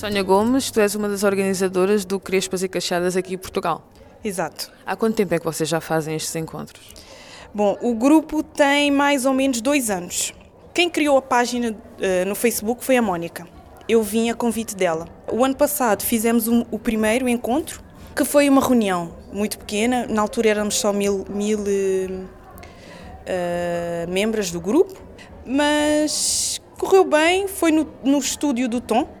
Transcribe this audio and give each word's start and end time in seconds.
Sónia 0.00 0.22
Gomes, 0.22 0.70
tu 0.70 0.80
és 0.80 0.94
uma 0.94 1.10
das 1.10 1.24
organizadoras 1.24 2.06
do 2.06 2.18
Crespas 2.18 2.62
e 2.62 2.68
Cachadas 2.70 3.18
aqui 3.18 3.34
em 3.34 3.36
Portugal. 3.36 3.86
Exato. 4.24 4.72
Há 4.86 4.96
quanto 4.96 5.16
tempo 5.16 5.34
é 5.34 5.38
que 5.38 5.44
vocês 5.44 5.68
já 5.68 5.78
fazem 5.78 6.16
estes 6.16 6.34
encontros? 6.36 6.82
Bom, 7.52 7.76
o 7.82 7.94
grupo 7.94 8.42
tem 8.42 8.90
mais 8.90 9.26
ou 9.26 9.34
menos 9.34 9.60
dois 9.60 9.90
anos. 9.90 10.32
Quem 10.72 10.88
criou 10.88 11.18
a 11.18 11.22
página 11.22 11.72
uh, 11.72 12.26
no 12.26 12.34
Facebook 12.34 12.82
foi 12.82 12.96
a 12.96 13.02
Mónica. 13.02 13.46
Eu 13.86 14.02
vim 14.02 14.30
a 14.30 14.34
convite 14.34 14.74
dela. 14.74 15.06
O 15.30 15.44
ano 15.44 15.54
passado 15.54 16.02
fizemos 16.02 16.48
um, 16.48 16.64
o 16.70 16.78
primeiro 16.78 17.28
encontro, 17.28 17.82
que 18.16 18.24
foi 18.24 18.48
uma 18.48 18.62
reunião 18.62 19.14
muito 19.30 19.58
pequena. 19.58 20.06
Na 20.06 20.22
altura 20.22 20.48
éramos 20.48 20.76
só 20.76 20.94
mil, 20.94 21.26
mil 21.28 21.58
uh, 21.58 22.26
membros 24.08 24.50
do 24.50 24.62
grupo, 24.62 24.98
mas 25.44 26.58
correu 26.78 27.04
bem. 27.04 27.46
Foi 27.46 27.70
no, 27.70 27.86
no 28.02 28.16
estúdio 28.16 28.66
do 28.66 28.80
Tom, 28.80 29.19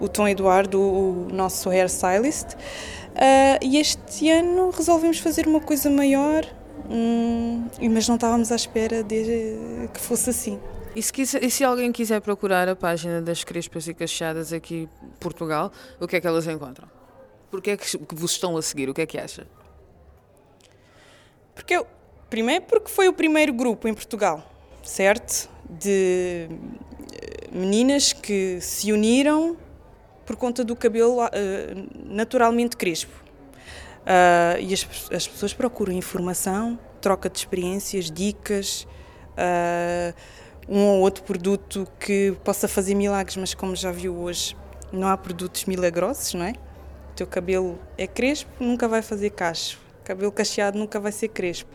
o 0.00 0.08
Tom 0.08 0.28
Eduardo, 0.28 0.80
o 0.80 1.28
nosso 1.32 1.70
hairstylist. 1.70 2.54
Uh, 2.54 3.58
e 3.62 3.78
este 3.78 4.30
ano 4.30 4.70
resolvemos 4.70 5.18
fazer 5.18 5.46
uma 5.46 5.60
coisa 5.60 5.90
maior, 5.90 6.46
hum, 6.88 7.66
mas 7.90 8.06
não 8.06 8.14
estávamos 8.14 8.52
à 8.52 8.56
espera 8.56 9.02
de 9.02 9.58
que 9.92 10.00
fosse 10.00 10.30
assim. 10.30 10.60
E 10.94 11.02
se, 11.02 11.12
quiser, 11.12 11.42
e 11.42 11.50
se, 11.50 11.64
alguém 11.64 11.92
quiser 11.92 12.20
procurar 12.20 12.68
a 12.68 12.76
página 12.76 13.20
das 13.20 13.44
Crespas 13.44 13.86
e 13.88 13.94
Cacheadas 13.94 14.52
aqui 14.52 14.88
em 15.02 15.08
Portugal, 15.20 15.72
o 16.00 16.06
que 16.06 16.16
é 16.16 16.20
que 16.20 16.26
elas 16.26 16.46
encontram? 16.46 16.88
Porquê 17.50 17.70
é 17.72 17.76
que 17.76 18.14
vos 18.14 18.32
estão 18.32 18.56
a 18.56 18.62
seguir? 18.62 18.88
O 18.88 18.94
que 18.94 19.02
é 19.02 19.06
que 19.06 19.18
acha? 19.18 19.46
Porque 21.54 21.74
eu, 21.74 21.86
primeiro 22.30 22.64
porque 22.66 22.90
foi 22.90 23.08
o 23.08 23.12
primeiro 23.12 23.52
grupo 23.52 23.88
em 23.88 23.94
Portugal, 23.94 24.48
certo? 24.84 25.48
De 25.68 26.48
meninas 27.52 28.12
que 28.12 28.60
se 28.60 28.92
uniram 28.92 29.56
por 30.28 30.36
conta 30.36 30.62
do 30.62 30.76
cabelo 30.76 31.24
uh, 31.24 31.28
naturalmente 32.04 32.76
crespo. 32.76 33.24
Uh, 34.02 34.60
e 34.60 34.74
as, 34.74 34.86
as, 35.10 35.26
pessoas 35.26 35.54
procuram 35.54 35.90
informação, 35.90 36.78
troca 37.00 37.30
de 37.30 37.38
experiências, 37.38 38.10
dicas, 38.10 38.86
uh, 39.32 40.14
um 40.68 40.84
ou 40.84 41.00
outro 41.00 41.24
produto 41.24 41.88
que 41.98 42.36
possa 42.44 42.68
fazer 42.68 42.94
milagres, 42.94 43.38
mas 43.38 43.54
como 43.54 43.74
já 43.74 43.90
viu 43.90 44.14
hoje, 44.18 44.54
não 44.92 45.08
há 45.08 45.16
produtos 45.16 45.64
milagrosos, 45.64 46.34
não 46.34 46.44
é? 46.44 46.52
O 47.12 47.14
teu 47.16 47.26
cabelo 47.26 47.78
é 47.96 48.06
crespo, 48.06 48.50
nunca 48.62 48.86
vai 48.86 49.00
fazer 49.00 49.30
cacho. 49.30 49.80
Cabelo 50.04 50.30
cacheado 50.30 50.78
nunca 50.78 51.00
vai 51.00 51.10
ser 51.10 51.28
crespo. 51.28 51.74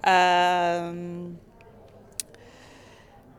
Uh, 0.00 1.32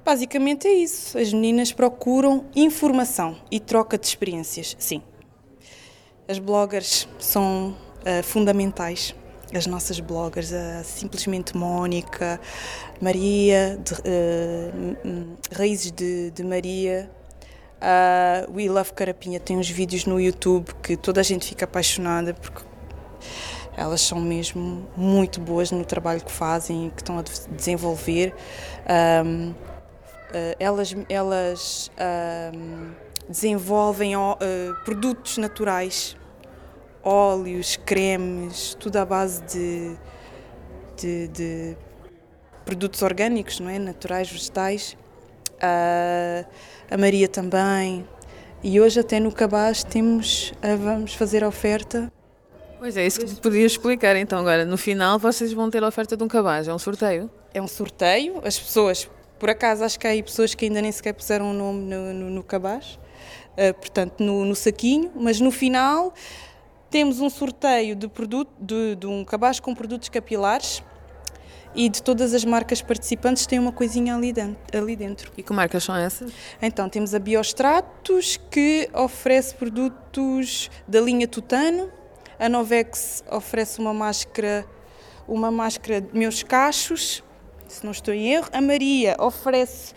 Basicamente 0.03 0.67
é 0.67 0.73
isso. 0.73 1.17
As 1.17 1.31
meninas 1.31 1.71
procuram 1.71 2.45
informação 2.55 3.37
e 3.49 3.59
troca 3.59 3.97
de 3.97 4.05
experiências, 4.07 4.75
sim. 4.79 5.01
As 6.27 6.39
bloggers 6.39 7.07
são 7.19 7.75
uh, 8.01 8.23
fundamentais. 8.23 9.15
As 9.53 9.67
nossas 9.67 9.99
bloggers, 9.99 10.49
simplesmente 10.85 11.57
Mónica, 11.57 12.39
Maria, 13.01 13.77
de, 13.83 13.93
uh, 13.93 15.37
Raízes 15.53 15.91
de, 15.91 16.31
de 16.31 16.41
Maria, 16.41 17.11
uh, 17.81 18.51
We 18.55 18.69
Love 18.69 18.93
Carapinha 18.93 19.39
tem 19.39 19.57
uns 19.57 19.69
vídeos 19.69 20.05
no 20.05 20.19
YouTube 20.19 20.73
que 20.81 20.95
toda 20.95 21.19
a 21.19 21.23
gente 21.23 21.47
fica 21.47 21.65
apaixonada 21.65 22.33
porque 22.33 22.63
elas 23.75 24.01
são 24.01 24.19
mesmo 24.19 24.87
muito 24.95 25.39
boas 25.39 25.71
no 25.71 25.83
trabalho 25.83 26.21
que 26.23 26.31
fazem 26.31 26.87
e 26.87 26.91
que 26.91 27.01
estão 27.01 27.17
a 27.17 27.23
desenvolver. 27.55 28.33
Um, 29.25 29.53
elas 30.59 30.95
elas 31.09 31.91
uh, 31.97 32.95
desenvolvem 33.27 34.15
uh, 34.15 34.37
produtos 34.85 35.37
naturais, 35.37 36.15
óleos, 37.03 37.77
cremes, 37.85 38.75
tudo 38.79 38.97
à 38.97 39.05
base 39.05 39.41
de, 39.43 39.95
de, 40.97 41.27
de 41.29 41.77
produtos 42.65 43.01
orgânicos, 43.01 43.59
não 43.59 43.69
é? 43.69 43.79
Naturais, 43.79 44.29
vegetais. 44.29 44.97
a 46.89 46.97
Maria 46.97 47.27
também. 47.27 48.07
E 48.63 48.79
hoje 48.79 48.99
até 48.99 49.19
no 49.19 49.31
Cabaz 49.31 49.83
temos, 49.83 50.53
vamos 50.79 51.15
fazer 51.15 51.43
a 51.43 51.47
oferta 51.47 52.11
Pois 52.81 52.97
é, 52.97 53.05
isso 53.05 53.19
que 53.19 53.35
podia 53.35 53.63
explicar 53.63 54.15
então 54.15 54.39
agora. 54.39 54.65
No 54.65 54.75
final 54.75 55.19
vocês 55.19 55.53
vão 55.53 55.69
ter 55.69 55.83
a 55.83 55.87
oferta 55.87 56.17
de 56.17 56.23
um 56.23 56.27
cabaz, 56.27 56.67
é 56.67 56.73
um 56.73 56.79
sorteio? 56.79 57.29
É 57.53 57.61
um 57.61 57.67
sorteio, 57.67 58.41
as 58.43 58.57
pessoas 58.59 59.07
por 59.41 59.49
acaso, 59.49 59.83
acho 59.83 59.99
que 59.99 60.05
há 60.05 60.11
aí 60.11 60.21
pessoas 60.21 60.53
que 60.53 60.65
ainda 60.65 60.79
nem 60.83 60.91
sequer 60.91 61.13
puseram 61.13 61.49
o 61.49 61.53
nome 61.53 61.83
no, 61.83 62.13
no, 62.13 62.29
no 62.29 62.43
cabaz, 62.43 62.99
uh, 63.57 63.73
portanto, 63.73 64.23
no, 64.23 64.45
no, 64.45 64.55
saquinho, 64.55 65.11
mas 65.15 65.39
no 65.39 65.49
final 65.49 66.13
temos 66.91 67.19
um 67.19 67.27
sorteio 67.27 67.95
de, 67.95 68.07
produto, 68.07 68.51
de, 68.59 68.95
de 68.95 69.07
um 69.07 69.25
cabaz 69.25 69.59
com 69.59 69.73
produtos 69.73 70.09
capilares 70.09 70.83
e 71.73 71.89
de 71.89 72.03
todas 72.03 72.35
as 72.35 72.45
marcas 72.45 72.83
participantes 72.83 73.47
tem 73.47 73.57
uma 73.57 73.71
coisinha 73.71 74.15
ali 74.15 74.31
dentro, 74.31 74.77
ali 74.77 74.95
dentro. 74.95 75.31
E 75.35 75.41
que 75.41 75.51
marcas 75.51 75.85
são 75.85 75.95
essas? 75.95 76.31
Então, 76.61 76.87
temos 76.87 77.15
a 77.15 77.17
Biostratos, 77.17 78.39
que 78.51 78.91
oferece 78.93 79.55
produtos 79.55 80.69
da 80.87 81.01
linha 81.01 81.27
Tutano, 81.27 81.91
a 82.37 82.47
Novex 82.47 83.23
oferece 83.31 83.79
uma 83.79 83.91
máscara, 83.91 84.67
uma 85.27 85.49
máscara 85.49 85.99
de 85.99 86.15
meus 86.15 86.43
cachos, 86.43 87.23
se 87.71 87.83
não 87.83 87.91
estou 87.91 88.13
em 88.13 88.33
erro. 88.33 88.47
A 88.51 88.61
Maria 88.61 89.15
oferece 89.19 89.93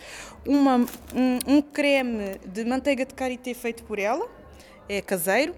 uma, 0.47 0.77
um, 1.13 1.39
um, 1.47 1.61
creme 1.61 2.39
de 2.45 2.63
manteiga 2.63 3.05
de 3.05 3.13
karité 3.13 3.53
feito 3.53 3.83
por 3.83 3.99
ela, 3.99 4.25
é 4.87 5.01
caseiro. 5.01 5.55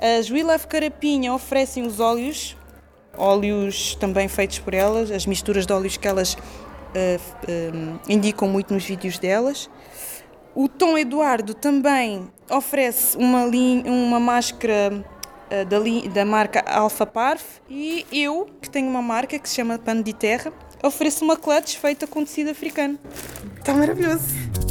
As 0.00 0.30
We 0.30 0.42
Love 0.42 0.66
Carapinha 0.66 1.32
oferecem 1.32 1.84
os 1.84 1.98
óleos, 1.98 2.56
óleos 3.16 3.94
também 3.96 4.28
feitos 4.28 4.58
por 4.58 4.74
elas, 4.74 5.10
as 5.10 5.26
misturas 5.26 5.66
de 5.66 5.72
óleos 5.72 5.96
que 5.96 6.06
elas 6.06 6.34
uh, 6.34 6.38
uh, 6.38 8.00
indicam 8.08 8.48
muito 8.48 8.72
nos 8.72 8.84
vídeos 8.84 9.18
delas. 9.18 9.68
O 10.54 10.68
Tom 10.68 10.96
Eduardo 10.96 11.54
também 11.54 12.28
oferece 12.50 13.16
uma, 13.16 13.44
uma 13.86 14.20
máscara 14.20 15.04
da, 15.64 15.78
da 16.12 16.24
marca 16.24 16.60
Alpha 16.66 17.06
Parf 17.06 17.60
e 17.68 18.06
eu, 18.12 18.48
que 18.60 18.70
tenho 18.70 18.88
uma 18.88 19.02
marca 19.02 19.38
que 19.38 19.48
se 19.48 19.54
chama 19.54 19.78
Pano 19.78 20.02
de 20.02 20.12
Terra, 20.12 20.52
ofereço 20.82 21.24
uma 21.24 21.36
clutch 21.36 21.76
feita 21.76 22.06
com 22.06 22.24
tecido 22.24 22.50
africano. 22.50 22.98
Está 23.58 23.74
maravilhoso. 23.74 24.67